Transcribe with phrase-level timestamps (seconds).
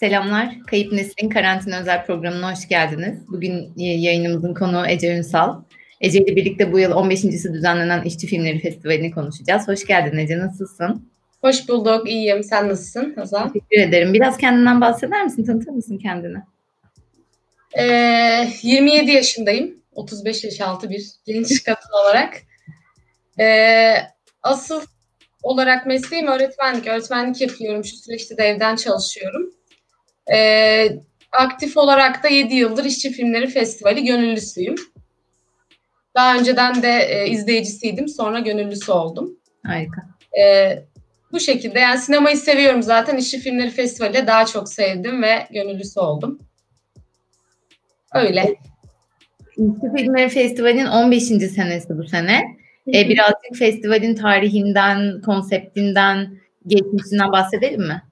[0.00, 0.58] Selamlar.
[0.66, 3.18] Kayıp Neslin Karantina Özel Programı'na hoş geldiniz.
[3.28, 5.62] Bugün yayınımızın konuğu Ece Ünsal.
[6.00, 9.68] Ece ile birlikte bu yıl 15.si düzenlenen İşçi Filmleri Festivali'ni konuşacağız.
[9.68, 11.10] Hoş geldin Ece, nasılsın?
[11.40, 12.44] Hoş bulduk, iyiyim.
[12.44, 13.48] Sen nasılsın Hazal?
[13.48, 14.14] Teşekkür ederim.
[14.14, 15.44] Biraz kendinden bahseder misin?
[15.44, 16.38] Tanıtır mısın kendini?
[17.78, 19.82] Ee, 27 yaşındayım.
[19.92, 22.34] 35 yaş altı bir genç kadın olarak.
[23.40, 23.94] Ee,
[24.42, 24.82] asıl
[25.42, 26.86] olarak mesleğim öğretmenlik.
[26.86, 27.84] Öğretmenlik yapıyorum.
[27.84, 29.55] Şu süreçte de evden çalışıyorum.
[30.32, 30.88] Ee,
[31.32, 34.74] aktif olarak da 7 yıldır İşçi Filmleri Festivali gönüllüsüyüm.
[36.14, 38.08] Daha önceden de e, izleyicisiydim.
[38.08, 39.38] Sonra gönüllüsü oldum.
[39.66, 40.02] Harika.
[40.40, 40.84] Ee,
[41.32, 43.16] bu şekilde yani sinemayı seviyorum zaten.
[43.16, 46.38] İşçi Filmleri Festivali daha çok sevdim ve gönüllüsü oldum.
[48.14, 48.56] Öyle.
[49.50, 51.22] İşçi Filmleri Festivali'nin 15.
[51.24, 52.42] senesi bu sene.
[52.88, 58.02] Ee, birazcık festivalin tarihinden, konseptinden, geçmişinden bahsedelim mi?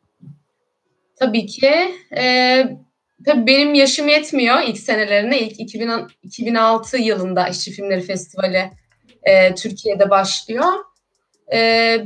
[1.17, 1.75] Tabii ki.
[2.17, 2.67] Ee,
[3.27, 5.41] tabii benim yaşım yetmiyor ilk senelerine.
[5.41, 5.91] İlk 2000,
[6.23, 8.71] 2006 yılında İşçi Filmleri Festivali
[9.23, 10.73] e, Türkiye'de başlıyor.
[11.53, 11.99] E,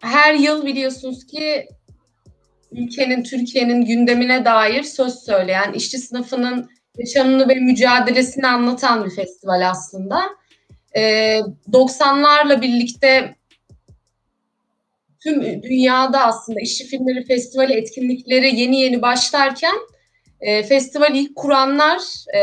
[0.00, 1.68] her yıl biliyorsunuz ki
[2.72, 10.20] ülkenin, Türkiye'nin gündemine dair söz söyleyen, işçi sınıfının yaşamını ve mücadelesini anlatan bir festival aslında.
[10.96, 11.40] Ee,
[11.72, 13.36] 90'larla birlikte
[15.26, 19.74] tüm dünyada aslında işçi filmleri festivali etkinlikleri yeni yeni başlarken
[20.40, 22.00] e, festivali ilk kuranlar
[22.36, 22.40] e,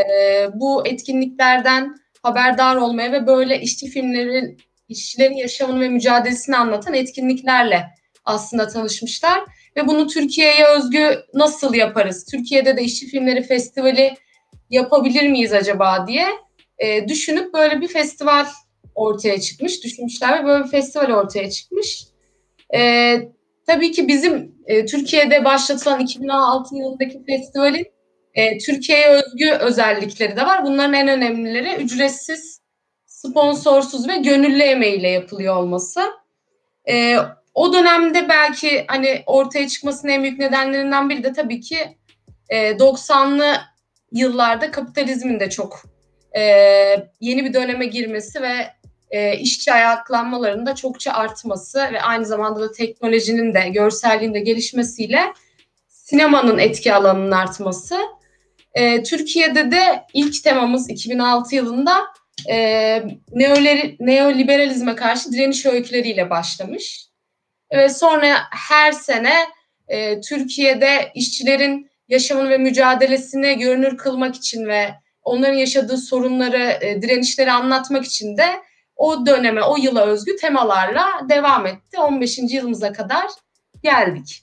[0.54, 7.86] bu etkinliklerden haberdar olmaya ve böyle işçi filmlerin işçilerin yaşamını ve mücadelesini anlatan etkinliklerle
[8.24, 9.44] aslında tanışmışlar.
[9.76, 12.24] Ve bunu Türkiye'ye özgü nasıl yaparız?
[12.30, 14.14] Türkiye'de de işçi filmleri festivali
[14.70, 16.26] yapabilir miyiz acaba diye
[16.78, 18.46] e, düşünüp böyle bir festival
[18.94, 19.84] ortaya çıkmış.
[19.84, 22.13] Düşünmüşler ve böyle bir festival ortaya çıkmış.
[22.74, 23.14] E,
[23.66, 27.86] tabii ki bizim e, Türkiye'de başlatılan 2006 yılındaki festivalin
[28.34, 30.64] e, Türkiye'ye özgü özellikleri de var.
[30.64, 32.60] Bunların en önemlileri ücretsiz,
[33.06, 36.00] sponsorsuz ve gönüllü emeğiyle yapılıyor olması.
[36.88, 37.16] E,
[37.54, 41.78] o dönemde belki hani ortaya çıkmasının en büyük nedenlerinden biri de tabii ki
[42.48, 43.60] e, 90'lı
[44.12, 45.82] yıllarda kapitalizmin de çok
[46.36, 46.42] e,
[47.20, 48.54] yeni bir döneme girmesi ve
[49.10, 55.20] e, işçi ayaklanmalarının da çokça artması ve aynı zamanda da teknolojinin de görselliğin gelişmesiyle
[55.88, 57.98] sinemanın etki alanının artması.
[58.74, 62.06] E, Türkiye'de de ilk temamız 2006 yılında
[62.48, 62.56] e,
[64.00, 67.08] neoliberalizme karşı direniş öyküleriyle başlamış.
[67.72, 69.34] Ve sonra her sene
[69.88, 77.52] e, Türkiye'de işçilerin yaşamını ve mücadelesini görünür kılmak için ve onların yaşadığı sorunları, e, direnişleri
[77.52, 78.46] anlatmak için de
[78.96, 81.98] o döneme, o yıla özgü temalarla devam etti.
[81.98, 82.38] 15.
[82.38, 83.26] yılımıza kadar
[83.82, 84.42] geldik.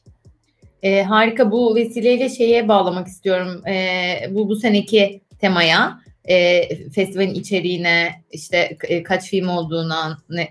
[0.84, 3.68] E, harika bu vesileyle şeye bağlamak istiyorum.
[3.68, 10.50] E, bu bu seneki temaya, e, festivalin içeriğine, işte e, kaç film olduğuna, ne,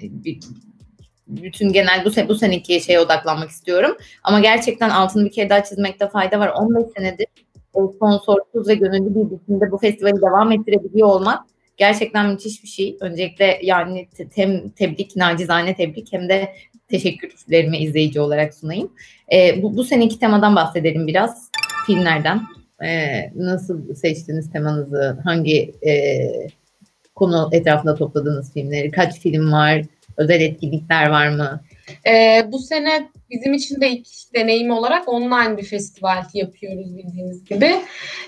[1.27, 3.97] bütün genel bu, bu seneki şeye odaklanmak istiyorum.
[4.23, 6.49] Ama gerçekten altını bir kere daha çizmekte fayda var.
[6.49, 7.27] 15 senedir
[7.95, 11.45] sponsorsuz ve gönüllü bir biçimde bu festivali devam ettirebiliyor olmak
[11.77, 12.97] gerçekten müthiş bir şey.
[13.01, 16.55] Öncelikle yani hem tebrik, nacizane tebrik hem de
[16.89, 18.93] teşekkürlerimi izleyici olarak sunayım.
[19.33, 21.51] E, bu, bu seneki temadan bahsedelim biraz.
[21.87, 22.41] Filmlerden.
[22.85, 25.19] E, nasıl seçtiniz temanızı?
[25.25, 25.93] Hangi e,
[27.15, 28.91] konu etrafında topladığınız filmleri?
[28.91, 29.83] Kaç film var?
[30.17, 31.61] Özel etkinlikler var mı?
[32.07, 37.77] E, bu sene bizim için de ilk deneyim olarak online bir festival yapıyoruz bildiğiniz gibi.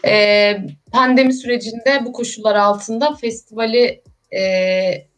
[0.04, 0.56] E,
[0.92, 4.02] pandemi sürecinde bu koşullar altında festivali
[4.34, 4.42] e,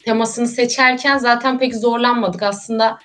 [0.05, 2.43] temasını seçerken zaten pek zorlanmadık.
[2.43, 2.99] Aslında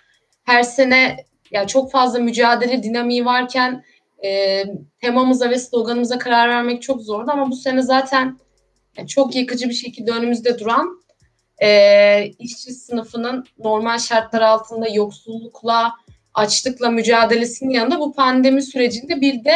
[0.43, 1.17] her sene
[1.51, 3.83] yani çok fazla mücadele dinamiği varken
[4.25, 4.63] e,
[5.01, 8.39] temamıza ve sloganımıza karar vermek çok zordu ama bu sene zaten
[8.97, 10.99] yani çok yıkıcı bir şekilde önümüzde duran
[11.63, 15.93] e, işçi sınıfının normal şartlar altında yoksullukla,
[16.33, 19.55] açlıkla mücadelesinin yanında bu pandemi sürecinde bir de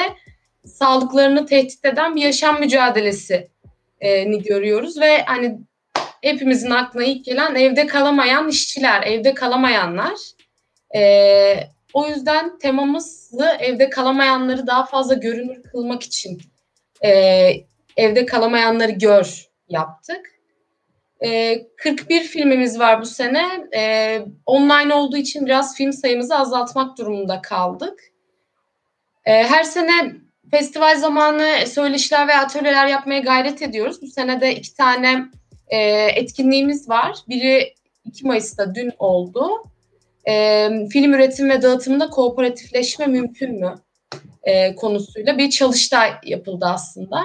[0.66, 3.48] sağlıklarını tehdit eden bir yaşam mücadelesi
[4.00, 5.60] e, ni görüyoruz ve hani
[6.22, 10.18] hepimizin aklına ilk gelen evde kalamayan işçiler, evde kalamayanlar.
[10.96, 16.42] E, o yüzden temamızı evde kalamayanları daha fazla görünür kılmak için
[17.06, 17.10] e,
[17.98, 20.33] evde kalamayanları gör yaptık.
[21.78, 23.68] 41 ee, filmimiz var bu sene.
[23.76, 28.00] E, online olduğu için biraz film sayımızı azaltmak durumunda kaldık.
[29.26, 30.16] E, her sene
[30.52, 34.02] festival zamanı söyleşiler ve atölyeler yapmaya gayret ediyoruz.
[34.02, 35.26] Bu sene de iki tane
[35.68, 35.80] e,
[36.16, 37.18] etkinliğimiz var.
[37.30, 37.74] Biri
[38.06, 39.50] 2 Mayıs'ta dün oldu.
[40.90, 43.76] Film üretim ve dağıtımında kooperatifleşme mümkün mü?
[44.44, 47.24] e, konusuyla bir çalıştay yapıldı aslında.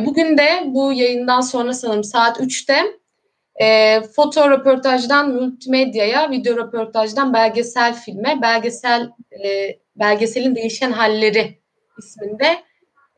[0.00, 2.82] Bugün de bu yayından sonra sanırım saat 3'te
[3.60, 9.10] e, foto röportajdan multimedyaya, video röportajdan belgesel filme, belgesel
[9.44, 11.58] e, belgeselin değişen halleri
[11.98, 12.62] isminde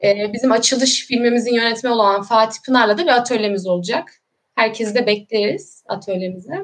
[0.02, 4.08] e, bizim açılış filmimizin yönetmeni olan Fatih Pınar'la da bir atölyemiz olacak.
[4.54, 6.54] Herkesi de bekleriz atölyemize.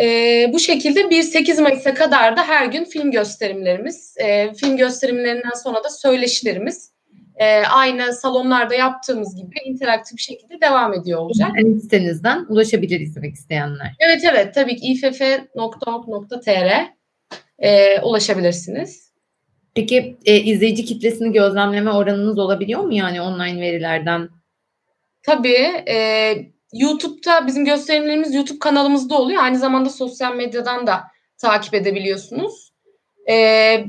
[0.00, 5.84] E, bu şekilde 1-8 Mayıs'a kadar da her gün film gösterimlerimiz, e, film gösterimlerinden sonra
[5.84, 6.95] da söyleşilerimiz
[7.36, 11.50] e, aynı salonlarda yaptığımız gibi interaktif şekilde devam ediyor olacak.
[11.56, 13.94] Yani sitenizden ulaşabilir izlemek isteyenler.
[14.00, 16.70] Evet evet tabii ki iff.org.tr
[17.58, 19.12] e, ulaşabilirsiniz.
[19.74, 24.28] Peki e, izleyici kitlesini gözlemleme oranınız olabiliyor mu yani online verilerden?
[25.22, 25.84] Tabii.
[25.88, 26.36] E,
[26.72, 29.42] YouTube'da bizim gösterimlerimiz YouTube kanalımızda oluyor.
[29.42, 31.04] Aynı zamanda sosyal medyadan da
[31.38, 32.72] takip edebiliyorsunuz.
[33.28, 33.84] E,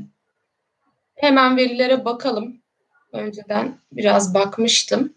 [1.14, 2.57] hemen verilere bakalım.
[3.12, 5.14] Önceden biraz bakmıştım.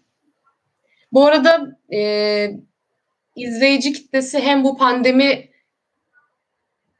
[1.12, 2.50] Bu arada e,
[3.36, 5.48] izleyici kitlesi hem bu pandemi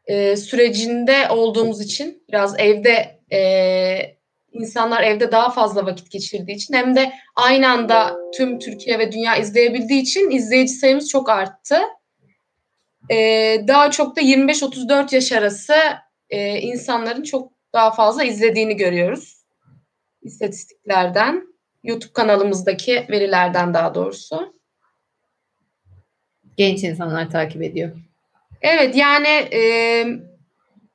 [0.07, 4.23] e, sürecinde olduğumuz için biraz evde e,
[4.53, 9.37] insanlar evde daha fazla vakit geçirdiği için hem de aynı anda tüm Türkiye ve dünya
[9.37, 11.79] izleyebildiği için izleyici sayımız çok arttı.
[13.11, 15.75] Ee, daha çok da 25-34 yaş arası
[16.31, 19.32] e, insanların çok daha fazla izlediğini görüyoruz.
[20.23, 21.47] İstatistiklerden,
[21.83, 24.55] YouTube kanalımızdaki verilerden daha doğrusu.
[26.57, 27.91] Genç insanlar takip ediyor.
[28.63, 30.05] Evet yani e,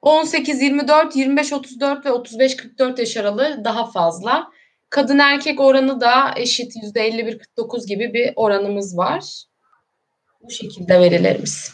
[0.02, 4.52] 18, 24, 25, 34 ve 35, 44 yaş aralığı daha fazla.
[4.90, 9.24] Kadın erkek oranı da eşit %51, 49 gibi bir oranımız var.
[10.44, 11.72] Bu şekilde verilerimiz.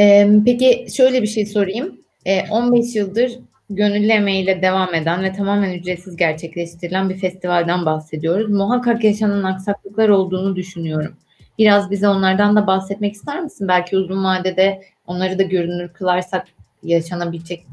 [0.00, 2.00] Ee, peki şöyle bir şey sorayım.
[2.26, 3.38] Ee, 15 yıldır
[3.70, 8.50] gönüllü emeğiyle devam eden ve tamamen ücretsiz gerçekleştirilen bir festivalden bahsediyoruz.
[8.50, 11.16] Muhakkak yaşanan aksaklıklar olduğunu düşünüyorum.
[11.58, 13.68] Biraz bize onlardan da bahsetmek ister misin?
[13.68, 16.46] Belki uzun vadede onları da görünür kılarsak
[16.82, 17.66] yaşanabilecek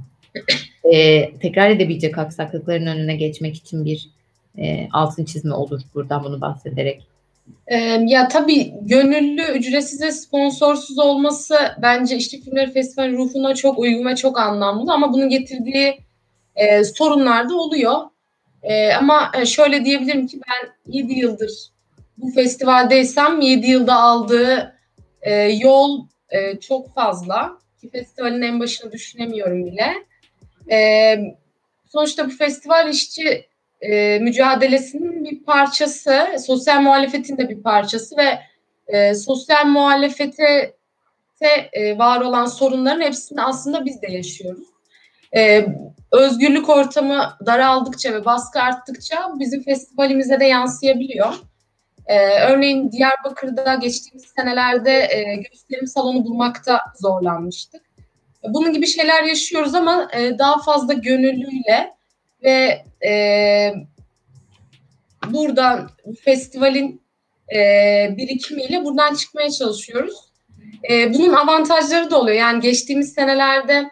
[0.94, 4.10] e, tekrar edebilecek aksaklıkların önüne geçmek için bir
[4.58, 7.07] e, altın çizme olur buradan bunu bahsederek.
[8.06, 14.16] Ya tabii gönüllü, ücretsiz ve sponsorsuz olması bence İşçi Filmleri Festivali ruhuna çok uygun ve
[14.16, 15.98] çok anlamlı ama bunun getirdiği
[16.56, 17.96] e, sorunlar da oluyor.
[18.64, 21.72] E, ama e, şöyle diyebilirim ki ben 7 yıldır
[22.18, 24.76] bu festivaldeysem 7 yılda aldığı
[25.22, 29.94] e, yol e, çok fazla ki festivalin en başına düşünemiyorum bile.
[30.72, 31.18] E,
[31.92, 33.48] sonuçta bu festival işçi
[33.82, 38.40] e, mücadelesinin bir parçası, sosyal muhalefetin de bir parçası ve
[38.88, 40.74] e, sosyal muhalefete
[41.74, 44.68] e, var olan sorunların hepsini aslında biz de yaşıyoruz.
[45.36, 45.66] E,
[46.12, 51.34] özgürlük ortamı daraldıkça ve baskı arttıkça bizim festivalimize de yansıyabiliyor.
[52.08, 57.82] Ee, örneğin Diyarbakır'da geçtiğimiz senelerde e, gösterim salonu bulmakta zorlanmıştık.
[58.44, 61.97] Bunun gibi şeyler yaşıyoruz ama e, daha fazla gönüllüyle
[62.44, 63.74] ve e,
[65.28, 65.90] buradan
[66.22, 67.02] festivalin
[67.56, 67.60] e,
[68.18, 70.16] birikimiyle buradan çıkmaya çalışıyoruz.
[70.90, 72.38] E, bunun avantajları da oluyor.
[72.38, 73.90] Yani geçtiğimiz senelerde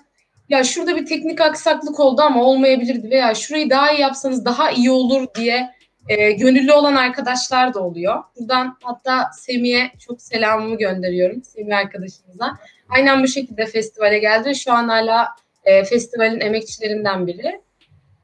[0.49, 4.91] ya şurada bir teknik aksaklık oldu ama olmayabilirdi veya şurayı daha iyi yapsanız daha iyi
[4.91, 5.75] olur diye
[6.09, 8.23] e, gönüllü olan arkadaşlar da oluyor.
[8.39, 11.43] Buradan hatta Semih'e çok selamımı gönderiyorum.
[11.43, 12.57] Semih arkadaşımıza.
[12.89, 14.55] Aynen bu şekilde festivale geldi.
[14.55, 15.27] Şu an hala
[15.63, 17.61] e, festivalin emekçilerinden biri.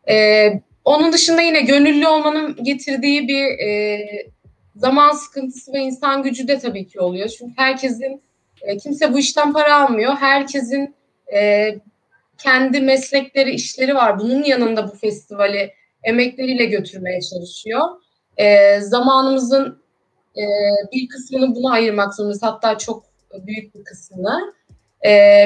[0.10, 0.48] E,
[0.86, 4.00] onun dışında yine gönüllü olmanın getirdiği bir e,
[4.76, 7.30] zaman sıkıntısı ve insan gücü de tabii ki oluyor.
[7.30, 8.22] Çünkü herkesin,
[8.62, 10.14] e, kimse bu işten para almıyor.
[10.20, 10.96] Herkesin
[11.34, 11.70] e,
[12.38, 14.20] kendi meslekleri, işleri var.
[14.20, 17.82] Bunun yanında bu festivali emekleriyle götürmeye çalışıyor.
[18.38, 19.84] E, zamanımızın
[20.38, 20.44] e,
[20.94, 22.44] bir kısmını buna ayırmak zorundayız.
[22.44, 23.04] Hatta çok
[23.48, 24.54] büyük bir kısmını.
[25.06, 25.46] E,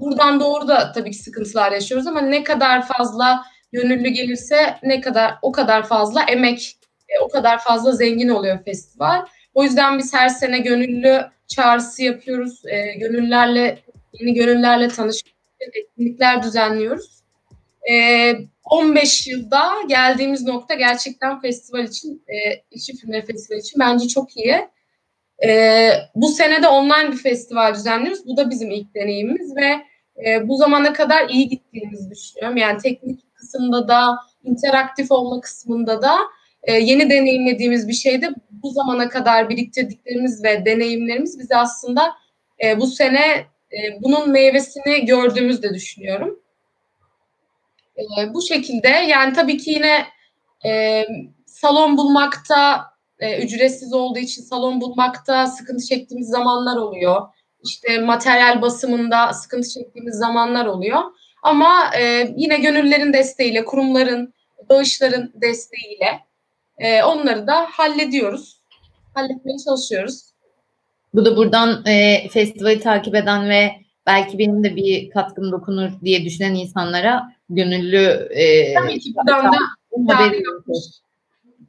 [0.00, 5.34] buradan doğru da tabii ki sıkıntılar yaşıyoruz ama ne kadar fazla gönüllü gelirse ne kadar
[5.42, 6.76] o kadar fazla emek,
[7.08, 9.26] e, o kadar fazla zengin oluyor festival.
[9.54, 12.62] O yüzden biz her sene gönüllü çağrısı yapıyoruz.
[12.66, 13.78] E, gönüllerle
[14.12, 17.20] yeni gönüllerle tanışmak etkinlikler düzenliyoruz.
[17.90, 18.34] E,
[18.70, 24.68] 15 yılda geldiğimiz nokta gerçekten festival için, e, İşçi Filmleri Festivali için bence çok iyi.
[25.46, 28.26] E, bu sene de online bir festival düzenliyoruz.
[28.26, 29.80] Bu da bizim ilk deneyimimiz ve
[30.26, 32.56] e, bu zamana kadar iyi gittiğimizi düşünüyorum.
[32.56, 36.18] Yani teknik kısımda da, interaktif olma kısmında da
[36.62, 42.12] e, yeni deneyimlediğimiz bir şeyde bu zamana kadar biriktirdiklerimiz ve deneyimlerimiz bizi aslında
[42.64, 46.40] e, bu sene e, bunun meyvesini gördüğümüzü de düşünüyorum.
[47.98, 50.06] E, bu şekilde yani tabii ki yine
[50.66, 51.04] e,
[51.46, 52.84] salon bulmakta
[53.18, 57.22] e, ücretsiz olduğu için salon bulmakta sıkıntı çektiğimiz zamanlar oluyor.
[57.64, 61.00] İşte materyal basımında sıkıntı çektiğimiz zamanlar oluyor.
[61.42, 64.34] Ama e, yine gönüllerin desteğiyle, kurumların,
[64.70, 66.20] bağışların desteğiyle
[66.78, 68.60] e, onları da hallediyoruz.
[69.14, 70.30] Halletmeye çalışıyoruz.
[71.14, 73.70] Bu da buradan e, festivali takip eden ve
[74.06, 79.58] belki benim de bir katkım dokunur diye düşünen insanlara gönüllü e, Tabii ki buradan da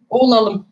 [0.09, 0.67] olalım.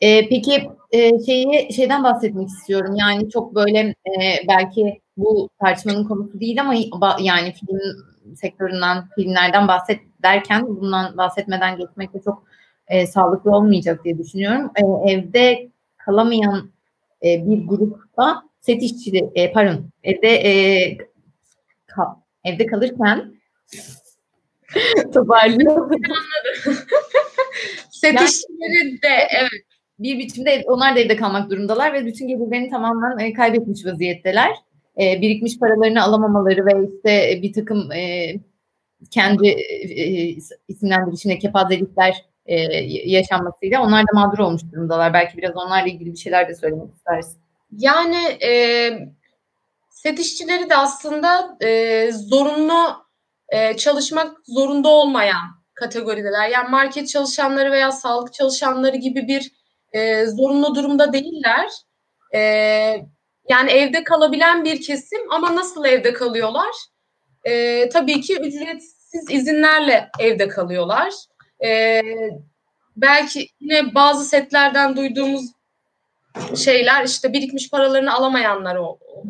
[0.00, 2.94] E, peki e, şeyi şeyden bahsetmek istiyorum.
[2.96, 3.94] Yani çok böyle e,
[4.48, 6.74] belki bu tartışmanın konusu değil ama
[7.20, 7.78] yani film
[8.36, 12.44] sektöründen, filmlerden bahset derken bundan bahsetmeden geçmek de çok
[12.88, 14.70] e, sağlıklı olmayacak diye düşünüyorum.
[14.76, 16.70] E, evde kalamayan
[17.24, 20.52] e, bir grupta set işçili, e, pardon, evde e,
[21.86, 23.34] kal, evde kalırken
[25.14, 25.90] toparlıyorum.
[27.90, 29.62] set yani, işçileri de evet
[29.98, 34.50] bir biçimde onlar da evde kalmak durumdalar ve bütün gelirlerini tamamen e, kaybetmiş vaziyetteler.
[35.00, 38.34] E, birikmiş paralarını alamamaları ve işte bir takım e,
[39.10, 40.36] kendi e,
[40.68, 42.56] isimlendirişine kepazelikler e,
[43.10, 45.14] yaşanmasıyla onlar da mağdur olmuş durumdalar.
[45.14, 47.38] Belki biraz onlarla ilgili bir şeyler de söylemek istersin.
[47.78, 48.50] Yani e,
[49.90, 53.06] set işçileri de aslında e, zorunlu
[53.48, 56.48] e, çalışmak zorunda olmayan kategorideler.
[56.48, 59.52] Yani market çalışanları veya sağlık çalışanları gibi bir
[59.92, 61.70] e, zorunlu durumda değiller.
[62.34, 62.40] E,
[63.48, 66.74] yani evde kalabilen bir kesim ama nasıl evde kalıyorlar?
[67.44, 71.12] E, tabii ki ücretsiz izinlerle evde kalıyorlar.
[71.64, 72.02] E,
[72.96, 75.52] belki yine bazı setlerden duyduğumuz
[76.56, 78.76] şeyler işte birikmiş paralarını alamayanlar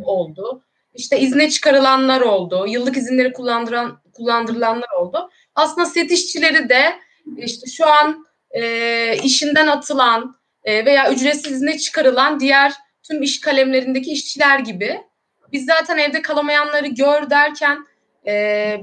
[0.05, 0.63] oldu.
[0.95, 2.67] İşte izne çıkarılanlar oldu.
[2.69, 5.31] Yıllık izinleri kullandıran kullandırılanlar oldu.
[5.55, 6.99] Aslında set işçileri de
[7.37, 14.13] işte şu an e, işinden atılan e, veya ücretsiz izne çıkarılan diğer tüm iş kalemlerindeki
[14.13, 15.01] işçiler gibi.
[15.53, 17.87] Biz zaten evde kalamayanları gör derken
[18.27, 18.77] e,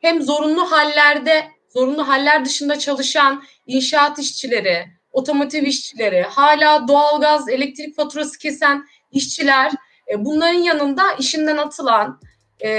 [0.00, 8.38] hem zorunlu hallerde, zorunlu haller dışında çalışan inşaat işçileri, otomotiv işçileri, hala doğalgaz, elektrik faturası
[8.38, 9.72] kesen işçiler,
[10.10, 12.20] e, bunların yanında işinden atılan
[12.64, 12.70] e,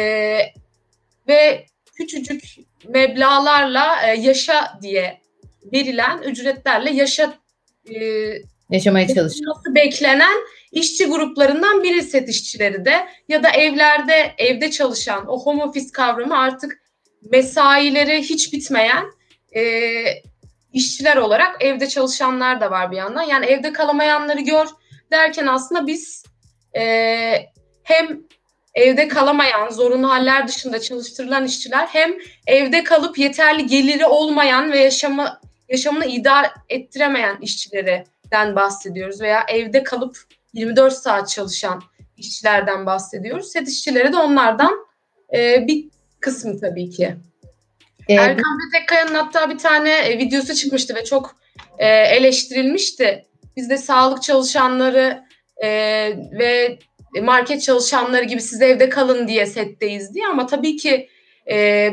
[1.27, 1.65] ve
[1.96, 2.44] küçücük
[2.88, 5.22] meblalarla e, yaşa diye
[5.74, 7.34] verilen ücretlerle yaşa
[7.89, 7.96] e,
[8.70, 10.38] yaşamaya çalışması beklenen
[10.79, 16.39] işçi gruplarından biri set işçileri de ya da evlerde evde çalışan o home office kavramı
[16.39, 16.81] artık
[17.31, 19.05] mesaileri hiç bitmeyen
[19.55, 19.62] e,
[20.74, 23.24] işçiler olarak evde çalışanlar da var bir yandan.
[23.24, 24.67] Yani evde kalamayanları gör
[25.12, 26.24] derken aslında biz
[26.75, 26.81] e,
[27.84, 28.22] hem
[28.74, 32.13] evde kalamayan, zorunlu haller dışında çalıştırılan işçiler hem
[32.48, 40.17] evde kalıp yeterli geliri olmayan ve yaşamı yaşamını idare ettiremeyen işçilerden bahsediyoruz veya evde kalıp
[40.54, 41.84] 24 saat çalışan
[42.18, 43.51] işçilerden bahsediyoruz.
[43.51, 44.88] Set işçileri de onlardan
[45.36, 45.86] e, bir
[46.20, 47.16] kısmı tabii ki.
[48.10, 48.20] Evet.
[48.20, 51.36] Erkan Petekkaya'nın hatta bir tane e, videosu çıkmıştı ve çok
[51.77, 53.25] e, eleştirilmişti.
[53.56, 55.24] Biz de sağlık çalışanları
[55.63, 55.70] e,
[56.39, 56.80] ve
[57.22, 61.10] market çalışanları gibi siz evde kalın diye setteyiz diye ama tabii ki
[61.50, 61.89] e,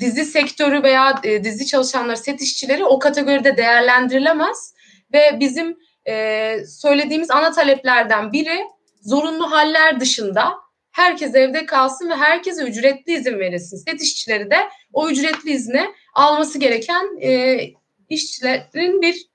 [0.00, 4.74] dizi sektörü veya e, dizi çalışanları, set işçileri o kategoride değerlendirilemez
[5.12, 5.78] ve bizim
[6.08, 8.58] e, söylediğimiz ana taleplerden biri
[9.02, 10.52] zorunlu haller dışında
[10.90, 13.76] herkes evde kalsın ve herkese ücretli izin verilsin.
[13.76, 14.56] Set işçileri de
[14.92, 17.60] o ücretli izni alması gereken e,
[18.08, 19.26] işçilerin bir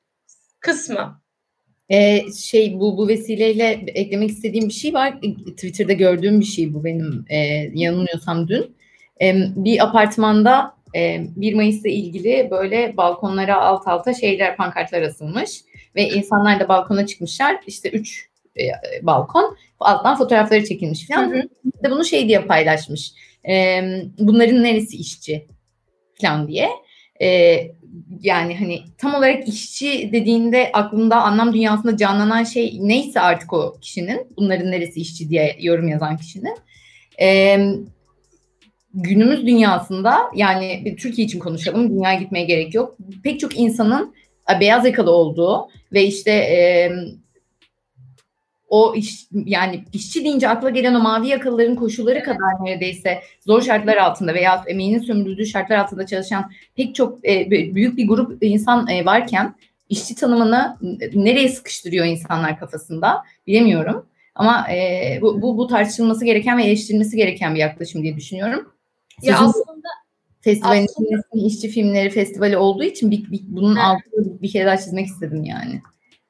[0.60, 1.22] kısmı.
[1.90, 5.22] Ee, şey bu bu vesileyle eklemek istediğim bir şey var.
[5.48, 7.38] Twitter'da gördüğüm bir şey bu benim e,
[7.74, 8.76] yanılmıyorsam dün.
[9.22, 15.62] E, bir apartmanda e, 1 Mayıs'la ilgili böyle balkonlara alt alta şeyler pankartlar asılmış
[15.98, 17.58] ve insanlar da balkona çıkmışlar.
[17.68, 18.64] İşte üç e,
[19.06, 21.32] balkon alttan fotoğrafları çekilmiş falan.
[21.32, 21.44] Hı hı.
[21.84, 23.12] De bunu şey diye paylaşmış.
[23.50, 23.82] E,
[24.20, 25.48] bunların neresi işçi
[26.22, 26.70] falan diye.
[27.22, 27.58] E,
[28.22, 34.28] yani hani tam olarak işçi dediğinde aklında anlam dünyasında canlanan şey neyse artık o kişinin
[34.38, 36.58] bunların neresi işçi diye yorum yazan kişinin.
[37.22, 37.58] E,
[38.94, 42.98] günümüz dünyasında yani Türkiye için konuşalım dünyaya gitmeye gerek yok.
[43.24, 44.16] Pek çok insanın
[44.60, 46.92] beyaz yakalı olduğu ve işte e,
[48.70, 53.98] o iş yani işçi deyince akla gelen o mavi yakalıların koşulları kadar neredeyse zor şartlar
[53.98, 59.06] altında veya emeğinin sömürüldüğü şartlar altında çalışan pek çok e, büyük bir grup insan e,
[59.06, 59.56] varken
[59.90, 60.78] işçi tanımını
[61.14, 64.06] nereye sıkıştırıyor insanlar kafasında bilemiyorum.
[64.36, 68.74] Ama e, bu, bu, bu tartışılması gereken ve eleştirilmesi gereken bir yaklaşım diye düşünüyorum.
[69.20, 69.67] Sizin ya aslında
[70.48, 70.88] Festivalin
[71.48, 73.86] işçi filmleri festivali olduğu için bir, bir, bunun evet.
[73.86, 75.82] altını bir kere daha çizmek istedim yani.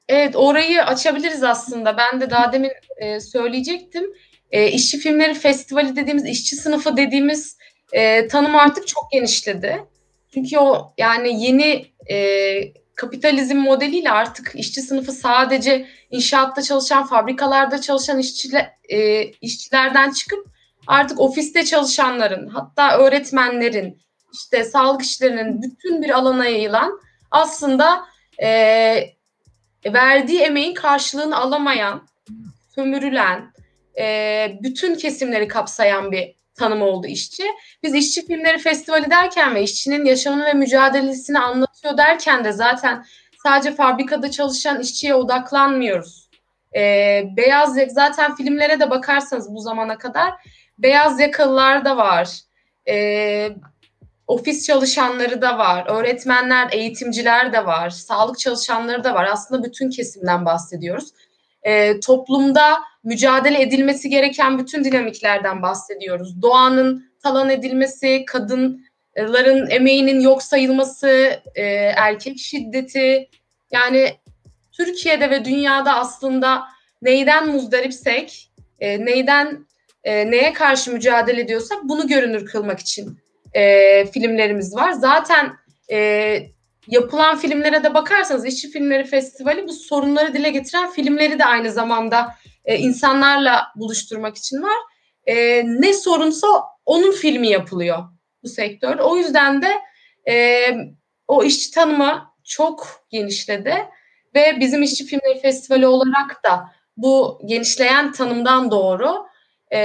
[0.08, 1.96] Evet orayı açabiliriz aslında.
[1.96, 4.04] Ben de daha demin e, söyleyecektim.
[4.50, 7.56] E, işçi filmleri festivali dediğimiz, işçi sınıfı dediğimiz
[7.92, 9.84] e, tanım artık çok genişledi.
[10.34, 12.16] Çünkü o yani yeni e,
[12.94, 20.46] kapitalizm modeliyle artık işçi sınıfı sadece inşaatta çalışan, fabrikalarda çalışan işçiler, e, işçilerden çıkıp
[20.86, 23.98] artık ofiste çalışanların, hatta öğretmenlerin,
[24.32, 28.04] işte sağlık işlerinin bütün bir alana yayılan aslında
[28.42, 28.48] e,
[29.86, 32.08] verdiği emeğin karşılığını alamayan,
[32.74, 33.52] sömürülen,
[33.98, 37.42] e, bütün kesimleri kapsayan bir tanım oldu işçi.
[37.82, 43.04] Biz işçi filmleri festivali derken ve işçinin yaşamını ve mücadelesini anlatıyor derken de zaten
[43.42, 46.28] sadece fabrikada çalışan işçiye odaklanmıyoruz.
[46.76, 50.34] Ee, beyaz zaten filmlere de bakarsanız bu zamana kadar
[50.78, 52.40] beyaz yakalılar da var.
[52.88, 53.50] Ee,
[54.28, 59.28] ofis çalışanları da var, öğretmenler, eğitimciler de var, sağlık çalışanları da var.
[59.32, 61.08] Aslında bütün kesimden bahsediyoruz.
[61.62, 66.42] Ee, toplumda mücadele edilmesi gereken bütün dinamiklerden bahsediyoruz.
[66.42, 71.62] Doğanın talan edilmesi, kadınların emeğinin yok sayılması, e,
[71.96, 73.28] erkek şiddeti.
[73.70, 74.14] Yani
[74.72, 76.64] Türkiye'de ve dünyada aslında
[77.02, 79.66] neyden muzdaripsek, e, neyden
[80.04, 83.18] e, neye karşı mücadele ediyorsak bunu görünür kılmak için
[83.58, 84.92] e, filmlerimiz var.
[84.92, 85.52] Zaten
[85.90, 86.38] e,
[86.86, 92.34] yapılan filmlere de bakarsanız İşçi Filmleri Festivali bu sorunları dile getiren filmleri de aynı zamanda
[92.64, 94.76] e, insanlarla buluşturmak için var.
[95.26, 96.46] E, ne sorunsa
[96.86, 97.98] onun filmi yapılıyor
[98.42, 98.98] bu sektör.
[98.98, 99.68] O yüzden de
[100.32, 100.66] e,
[101.28, 103.74] o işçi tanımı çok genişledi
[104.34, 109.26] ve bizim İşçi Filmleri Festivali olarak da bu genişleyen tanımdan doğru
[109.72, 109.78] e,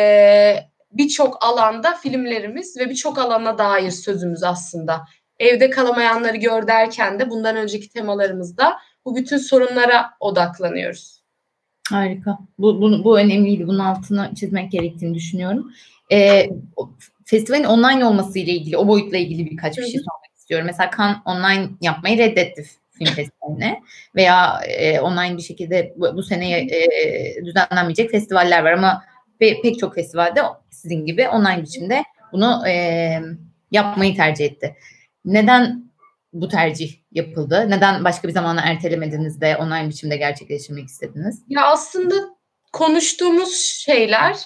[0.93, 5.01] birçok alanda filmlerimiz ve birçok alana dair sözümüz aslında.
[5.39, 8.73] Evde kalamayanları gör derken de bundan önceki temalarımızda
[9.05, 11.23] bu bütün sorunlara odaklanıyoruz.
[11.89, 12.37] Harika.
[12.57, 13.67] Bu, bu, bu önemliydi.
[13.67, 15.71] Bunun altını çizmek gerektiğini düşünüyorum.
[16.11, 16.49] Ee,
[17.25, 20.65] festivalin online olması ile ilgili, o boyutla ilgili birkaç bir şey sormak istiyorum.
[20.65, 23.81] Mesela Kan online yapmayı reddetti film festivaline
[24.15, 26.87] veya e, online bir şekilde bu, bu sene e,
[27.45, 29.03] düzenlenmeyecek festivaller var ama
[29.39, 33.19] pe, pek çok festivalde sizin gibi online biçimde bunu e,
[33.71, 34.75] yapmayı tercih etti.
[35.25, 35.83] Neden
[36.33, 37.65] bu tercih yapıldı?
[37.69, 41.43] Neden başka bir zamana ertelemediniz de online biçimde gerçekleştirmek istediniz?
[41.47, 42.15] Ya aslında
[42.73, 44.37] konuştuğumuz şeyler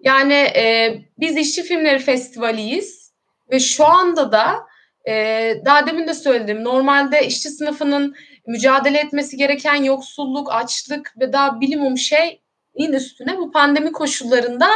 [0.00, 3.12] yani e, biz işçi filmleri festivaliyiz
[3.52, 4.56] ve şu anda da
[5.08, 8.14] e, daha demin de söyledim normalde işçi sınıfının
[8.46, 11.98] mücadele etmesi gereken yoksulluk, açlık ve daha bilimum
[12.80, 14.68] şeyin üstüne bu pandemi koşullarında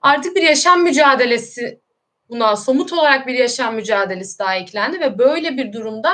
[0.00, 1.80] artık bir yaşam mücadelesi
[2.28, 6.12] buna somut olarak bir yaşam mücadelesi daha eklendi ve böyle bir durumda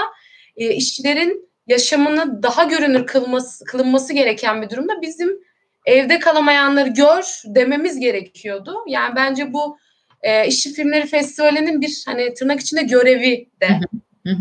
[0.57, 5.39] e, işçilerin yaşamını daha görünür kılması, kılınması gereken bir durumda bizim
[5.87, 8.75] evde kalamayanları gör dememiz gerekiyordu.
[8.87, 9.79] Yani bence bu
[10.23, 13.81] e, işçi filmleri festivalinin bir hani tırnak içinde görevi de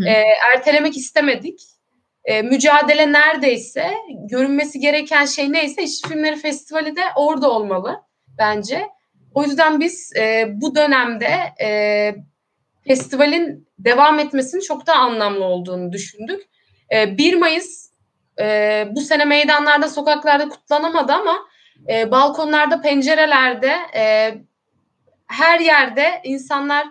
[0.06, 0.12] e,
[0.54, 1.60] ertelemek istemedik.
[2.24, 3.94] E, mücadele neredeyse
[4.30, 8.02] görünmesi gereken şey neyse işçi filmleri festivali de orada olmalı
[8.38, 8.88] bence.
[9.34, 12.14] O yüzden biz e, bu dönemde e,
[12.86, 16.42] festivalin devam etmesinin çok daha anlamlı olduğunu düşündük.
[16.94, 17.90] E, 1 Mayıs
[18.40, 21.38] e, bu sene meydanlarda, sokaklarda kutlanamadı ama
[21.88, 24.34] e, balkonlarda, pencerelerde, e,
[25.26, 26.86] her yerde insanlar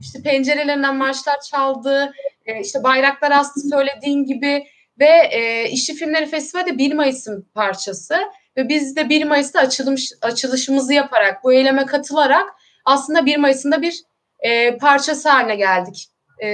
[0.00, 2.12] işte pencerelerinden marşlar çaldı,
[2.46, 4.64] e, işte bayraklar astı söylediğin gibi
[5.00, 8.16] ve e, İşçi Filmleri Festivali de 1 Mayıs'ın parçası
[8.56, 12.48] ve biz de 1 Mayıs'ta açılış, açılışımızı yaparak bu eyleme katılarak
[12.84, 14.02] aslında 1 Mayıs'ında bir
[14.40, 16.08] e, parçası haline geldik
[16.42, 16.48] e,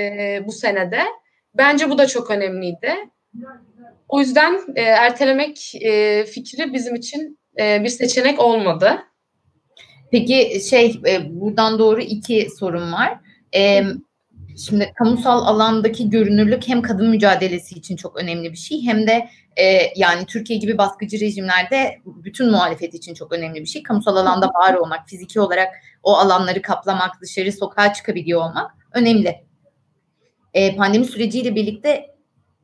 [0.46, 1.02] bu senede.
[1.54, 2.94] Bence bu da çok önemliydi.
[4.08, 8.98] O yüzden e, ertelemek e, fikri bizim için e, bir seçenek olmadı.
[10.10, 13.18] Peki şey e, buradan doğru iki sorun var.
[13.54, 13.82] E,
[14.66, 19.92] şimdi kamusal alandaki görünürlük hem kadın mücadelesi için çok önemli bir şey hem de e,
[19.96, 23.82] yani Türkiye gibi baskıcı rejimlerde bütün muhalefet için çok önemli bir şey.
[23.82, 25.68] Kamusal alanda var olmak, fiziki olarak
[26.02, 29.44] o alanları kaplamak, dışarı sokağa çıkabiliyor olmak önemli.
[30.54, 32.06] E, pandemi süreciyle birlikte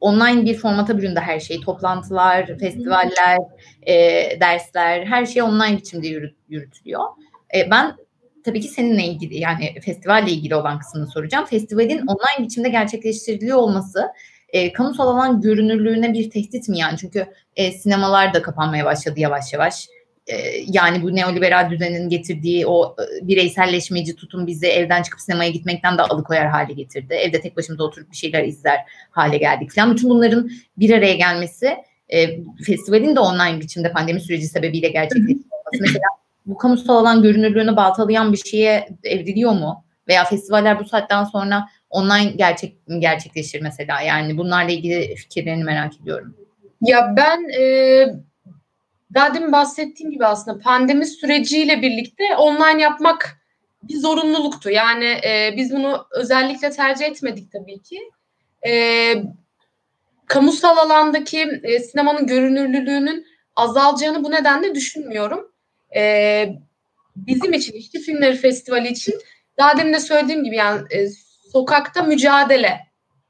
[0.01, 1.61] online bir formata büründü her şey.
[1.61, 3.39] Toplantılar, festivaller,
[3.83, 3.95] e,
[4.41, 7.05] dersler, her şey online biçimde yürüt, yürütülüyor.
[7.55, 7.97] E, ben
[8.47, 11.47] tabii ki seninle ilgili yani festivalle ilgili olan kısmını soracağım.
[11.47, 14.09] Festivalin online biçimde gerçekleştiriliyor olması
[14.49, 16.99] e, kamusal alan görünürlüğüne bir tehdit mi yani?
[16.99, 19.89] Çünkü e, sinemalar da kapanmaya başladı yavaş yavaş.
[20.67, 26.47] yani bu neoliberal düzenin getirdiği o bireyselleşmeci tutum bizi evden çıkıp sinemaya gitmekten de alıkoyar
[26.47, 27.15] hale getirdi.
[27.15, 28.79] Evde tek başımıza oturup bir şeyler izler
[29.11, 29.95] hale geldik falan.
[29.95, 31.77] Bütün bunların bir araya gelmesi
[32.09, 35.47] e, festivalin de online biçimde pandemi süreci sebebiyle gerçekleşmiş
[35.81, 36.07] Mesela
[36.47, 39.85] bu kamusal alan görünürlüğünü baltalayan bir şeye evriliyor mu?
[40.09, 44.01] Veya festivaller bu saatten sonra online gerçek gerçekleşir mesela?
[44.01, 46.37] Yani bunlarla ilgili fikirlerini merak ediyorum.
[46.81, 48.07] Ya ben e,
[49.15, 53.39] daha demin bahsettiğim gibi aslında pandemi süreciyle birlikte online yapmak
[53.83, 54.71] bir zorunluluktu.
[54.71, 58.01] Yani e, biz bunu özellikle tercih etmedik tabii ki.
[58.67, 58.73] E,
[60.27, 65.53] kamusal alandaki e, sinemanın görünürlülüğünün azalacağını bu nedenle düşünmüyorum.
[65.97, 66.49] E,
[67.17, 69.15] bizim için, İşçi Filmleri Festivali için
[69.59, 71.09] daha demin de söylediğim gibi yani e,
[71.53, 72.81] sokakta mücadele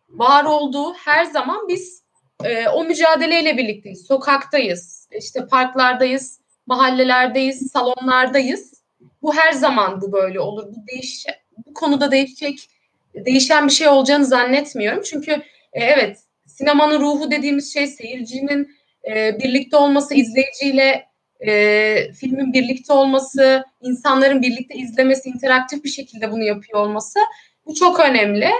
[0.09, 2.03] var olduğu her zaman biz
[2.45, 4.07] e, o mücadeleyle birlikteyiz.
[4.07, 8.85] Sokaktayız, işte parklardayız, mahallelerdeyiz, salonlardayız.
[9.23, 10.67] Bu her zaman bu böyle olur.
[10.67, 11.27] Bu değiş
[11.67, 12.71] bu konuda değişecek
[13.15, 15.03] değişen bir şey olacağını zannetmiyorum.
[15.03, 15.33] Çünkü
[15.73, 18.77] e, evet sinemanın ruhu dediğimiz şey seyircinin
[19.11, 21.07] e, birlikte olması, izleyiciyle
[21.40, 27.18] e, filmin birlikte olması, insanların birlikte izlemesi, interaktif bir şekilde bunu yapıyor olması
[27.66, 28.51] bu çok önemli.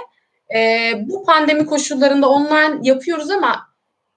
[0.55, 3.69] E, bu pandemi koşullarında online yapıyoruz ama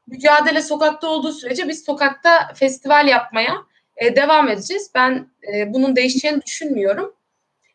[0.07, 3.55] mücadele sokakta olduğu sürece biz sokakta festival yapmaya
[3.97, 4.91] e, devam edeceğiz.
[4.95, 7.15] Ben e, bunun değişeceğini düşünmüyorum.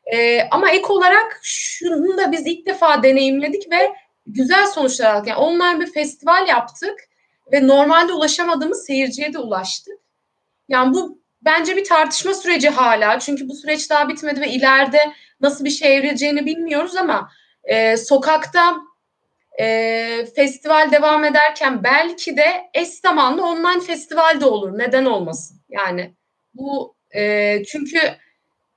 [0.07, 3.93] E, ama ek olarak şunu da biz ilk defa deneyimledik ve
[4.27, 5.29] güzel sonuçlar aldık.
[5.29, 6.95] Yani online bir festival yaptık
[7.53, 10.04] ve normalde ulaşamadığımız seyirciye de ulaştık.
[10.69, 13.19] Yani bu bence bir tartışma süreci hala.
[13.19, 15.01] Çünkü bu süreç daha bitmedi ve ileride
[15.41, 17.31] nasıl bir şey evrileceğini bilmiyoruz ama
[17.65, 18.77] e, sokakta
[19.61, 24.79] e, festival devam ederken belki de eş zamanlı online festival de olur.
[24.79, 25.61] Neden olmasın?
[25.69, 26.15] Yani
[26.55, 27.99] bu e, çünkü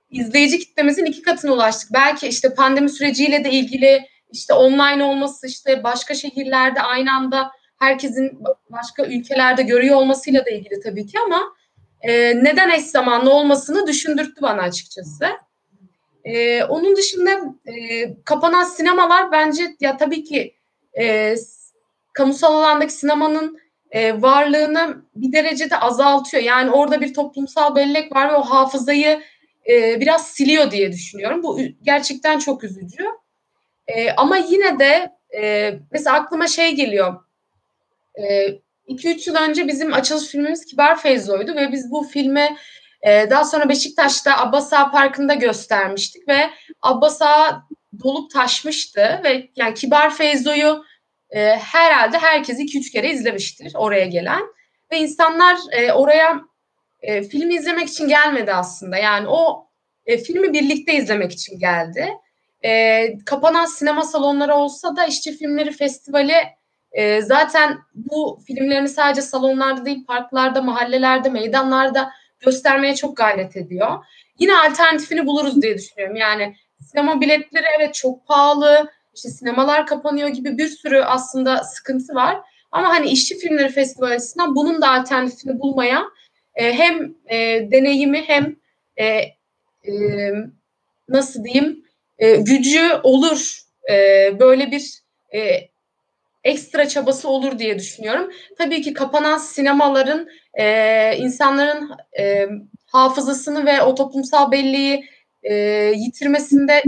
[0.10, 1.94] izleyici kitlemizin iki katına ulaştık.
[1.94, 8.44] Belki işte pandemi süreciyle de ilgili işte online olması işte başka şehirlerde aynı anda herkesin
[8.70, 11.57] başka ülkelerde görüyor olmasıyla da ilgili tabii ki ama
[12.02, 15.28] e, neden eş zamanlı olmasını düşündürttü bana açıkçası.
[16.26, 17.32] E, onun dışında
[17.66, 17.74] e,
[18.24, 20.56] kapanan sinemalar bence ya tabii ki
[21.00, 21.36] e,
[22.14, 23.60] kamusal alandaki sinemanın
[23.92, 26.44] e, varlığını bir derecede azaltıyor.
[26.44, 29.22] Yani orada bir toplumsal bellek var ve o hafızayı
[29.70, 31.44] e, biraz siliyor diye düşünüyorum.
[31.44, 33.06] Bu gerçekten çok üzücü.
[33.88, 37.16] E, ama yine de e, mesela aklıma şey geliyor.
[38.88, 42.58] 2-3 e, yıl önce bizim açılış filmimiz Kibar Feyzo'ydu ve biz bu filmi
[43.02, 46.50] e, daha sonra Beşiktaş'ta Abbas Ağa Parkı'nda göstermiştik ve
[46.82, 47.64] Abbas Ağa
[48.04, 50.84] dolup taşmıştı ve yani Kibar Feyzo'yu
[51.30, 54.42] e, herhalde herkes 2-3 kere izlemiştir oraya gelen
[54.92, 56.42] ve insanlar e, oraya
[57.02, 58.98] e, filmi izlemek için gelmedi aslında.
[58.98, 59.68] Yani o
[60.06, 62.14] e, filmi birlikte izlemek için geldi.
[62.66, 66.36] E, kapanan sinema salonları olsa da işçi filmleri festivali
[66.92, 74.06] e, zaten bu filmlerini sadece salonlarda değil parklarda, mahallelerde, meydanlarda göstermeye çok gayret ediyor.
[74.40, 76.16] Yine alternatifini buluruz diye düşünüyorum.
[76.16, 82.38] Yani sinema biletleri evet çok pahalı, işte sinemalar kapanıyor gibi bir sürü aslında sıkıntı var.
[82.72, 86.04] Ama hani işçi filmleri festivali açısından bunun da alternatifini bulmaya
[86.56, 87.38] e, hem e,
[87.72, 88.56] deneyimi hem
[88.98, 89.94] e, e,
[91.10, 91.84] nasıl diyeyim
[92.20, 93.62] e, gücü olur.
[93.92, 93.96] E,
[94.40, 94.94] böyle bir
[95.34, 95.70] e,
[96.48, 98.32] ekstra çabası olur diye düşünüyorum.
[98.58, 102.48] Tabii ki kapanan sinemaların e, insanların e,
[102.86, 105.06] hafızasını ve o toplumsal belleği
[105.44, 105.54] e,
[105.96, 106.84] yitirmesinde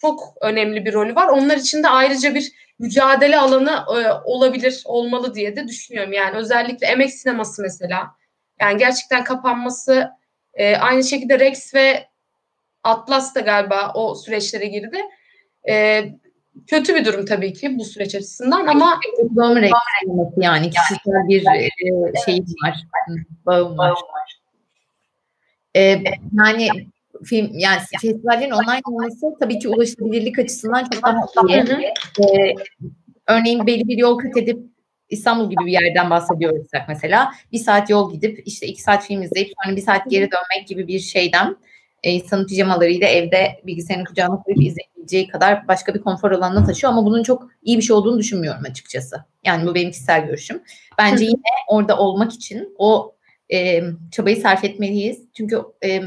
[0.00, 1.28] çok önemli bir rolü var.
[1.28, 6.12] Onlar için de ayrıca bir mücadele alanı e, olabilir, olmalı diye de düşünüyorum.
[6.12, 8.06] Yani özellikle emek sineması mesela.
[8.60, 10.10] Yani gerçekten kapanması
[10.54, 12.06] e, aynı şekilde Rex ve
[12.82, 15.00] Atlas da galiba o süreçlere girdi.
[15.68, 16.04] E,
[16.66, 19.00] kötü bir durum tabii ki bu süreç açısından ama
[19.36, 19.72] Domrek
[20.36, 21.68] yani kişisel bir e,
[22.24, 22.76] şey var.
[23.46, 23.94] Bağım var.
[25.76, 25.80] E,
[26.32, 26.68] yani
[27.24, 31.16] film yani festivallerin online olması tabii ki ulaşılabilirlik açısından çok daha
[31.46, 31.92] iyi.
[32.20, 32.54] E,
[33.26, 34.58] örneğin belli bir yol kat edip
[35.08, 39.52] İstanbul gibi bir yerden bahsediyorsak mesela bir saat yol gidip işte iki saat film izleyip
[39.64, 41.56] sonra bir saat geri dönmek gibi bir şeyden
[42.02, 47.04] e, insanın pijamalarıyla evde bilgisayarın kucağına koyup izleyebileceği kadar başka bir konfor alanına taşıyor ama
[47.04, 49.24] bunun çok iyi bir şey olduğunu düşünmüyorum açıkçası.
[49.44, 50.62] Yani bu benim kişisel görüşüm.
[50.98, 53.14] Bence yine orada olmak için o
[53.52, 55.22] e, çabayı sarf etmeliyiz.
[55.34, 56.00] Çünkü e,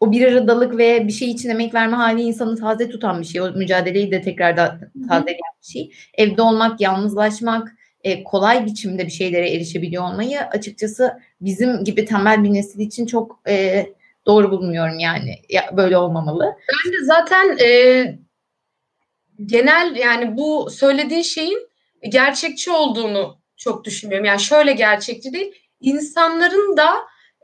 [0.00, 3.40] o bir aradalık ve bir şey için emek verme hali insanı taze tutan bir şey.
[3.40, 5.92] O mücadeleyi de tekrar da tazeleyen bir şey.
[6.14, 12.52] Evde olmak, yalnızlaşmak, e, kolay biçimde bir şeylere erişebiliyor olmayı açıkçası bizim gibi tembel bir
[12.52, 13.86] nesil için çok e,
[14.26, 15.42] doğru bulmuyorum yani.
[15.48, 16.44] Ya, böyle olmamalı.
[16.44, 18.04] Ben de zaten e,
[19.46, 21.68] genel yani bu söylediğin şeyin
[22.08, 24.26] gerçekçi olduğunu çok düşünmüyorum.
[24.26, 25.54] Yani şöyle gerçekçi değil.
[25.80, 26.94] İnsanların da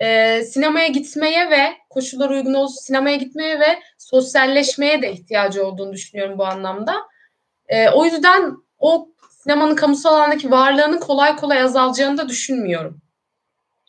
[0.03, 6.39] e, sinemaya gitmeye ve koşullar uygun olsun sinemaya gitmeye ve sosyalleşmeye de ihtiyacı olduğunu düşünüyorum
[6.39, 6.95] bu anlamda.
[7.69, 13.01] E, o yüzden o sinemanın kamusal alandaki varlığının kolay kolay azalacağını da düşünmüyorum.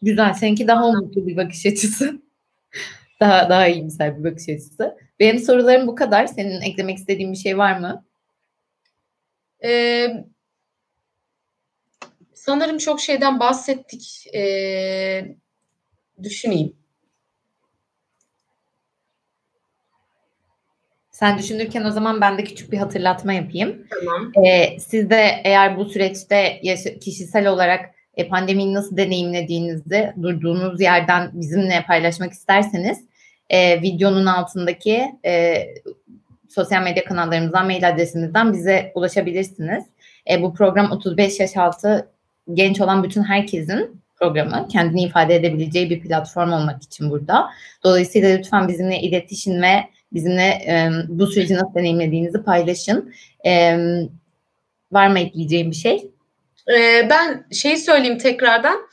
[0.01, 0.33] Güzel.
[0.33, 2.21] Seninki daha umutlu bir bakış açısı.
[3.19, 4.97] daha daha iyimser bir bakış açısı.
[5.19, 6.27] Benim sorularım bu kadar.
[6.27, 8.05] Senin eklemek istediğin bir şey var mı?
[9.63, 10.07] Ee,
[12.33, 14.25] sanırım çok şeyden bahsettik.
[14.35, 15.35] Ee,
[16.23, 16.79] düşüneyim.
[21.11, 23.87] Sen düşünürken o zaman ben de küçük bir hatırlatma yapayım.
[23.89, 24.31] Tamam.
[24.45, 26.61] Ee, siz de eğer bu süreçte
[27.01, 32.99] kişisel olarak e, pandemiyi nasıl deneyimlediğinizi durduğunuz yerden bizimle paylaşmak isterseniz
[33.49, 35.65] e, videonun altındaki e,
[36.49, 39.83] sosyal medya kanallarımızdan, mail adresimizden bize ulaşabilirsiniz.
[40.29, 42.09] E, bu program 35 yaş altı
[42.53, 44.67] genç olan bütün herkesin programı.
[44.71, 47.49] Kendini ifade edebileceği bir platform olmak için burada.
[47.83, 53.13] Dolayısıyla lütfen bizimle iletişim ve bizimle e, bu süreci nasıl deneyimlediğinizi paylaşın.
[53.45, 53.77] E,
[54.91, 56.11] var mı ekleyeceğim bir şey?
[56.69, 58.87] Ee, ben şeyi söyleyeyim tekrardan.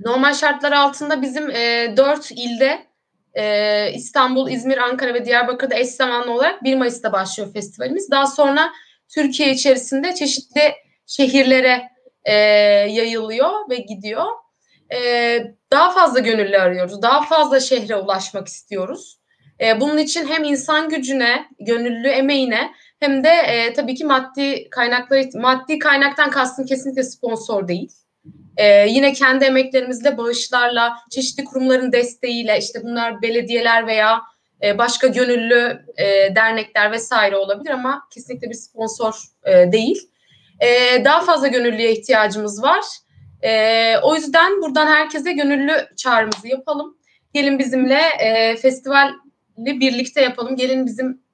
[0.00, 2.86] Normal şartlar altında bizim e, 4 ilde
[3.34, 8.10] e, İstanbul, İzmir, Ankara ve Diyarbakır'da eş zamanlı olarak 1 Mayıs'ta başlıyor festivalimiz.
[8.10, 8.72] Daha sonra
[9.08, 10.74] Türkiye içerisinde çeşitli
[11.06, 11.82] şehirlere
[12.24, 12.34] e,
[12.90, 14.26] yayılıyor ve gidiyor.
[14.94, 14.98] E,
[15.72, 17.02] daha fazla gönüllü arıyoruz.
[17.02, 19.18] Daha fazla şehre ulaşmak istiyoruz.
[19.60, 25.28] E, bunun için hem insan gücüne, gönüllü emeğine hem de e, tabii ki maddi kaynakları,
[25.34, 27.92] maddi kaynaktan kastım kesinlikle sponsor değil.
[28.56, 34.20] E, yine kendi emeklerimizle, bağışlarla, çeşitli kurumların desteğiyle, işte bunlar belediyeler veya
[34.62, 40.10] e, başka gönüllü e, dernekler vesaire olabilir ama kesinlikle bir sponsor e, değil.
[40.60, 42.84] E, daha fazla gönüllüye ihtiyacımız var.
[43.42, 46.96] E, o yüzden buradan herkese gönüllü çağrımızı yapalım.
[47.34, 49.12] Gelin bizimle e, festivali
[49.58, 50.56] birlikte yapalım.
[50.56, 51.25] Gelin bizim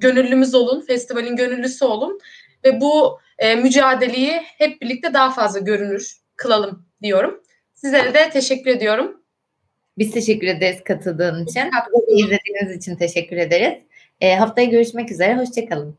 [0.00, 2.18] gönüllümüz olun, festivalin gönüllüsü olun
[2.64, 7.42] ve bu e, mücadeleyi hep birlikte daha fazla görünür kılalım diyorum.
[7.74, 9.22] Sizlere de teşekkür ediyorum.
[9.98, 11.70] Biz teşekkür ederiz katıldığın için.
[12.08, 13.82] İzlediğiniz için teşekkür ederiz.
[14.20, 15.36] E, haftaya görüşmek üzere.
[15.36, 15.98] Hoşçakalın.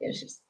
[0.00, 0.47] Görüşürüz.